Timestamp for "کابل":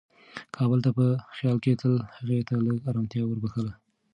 0.55-0.79